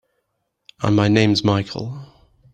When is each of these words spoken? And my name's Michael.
And 0.81 0.95
my 0.95 1.09
name's 1.09 1.43
Michael. 1.43 2.03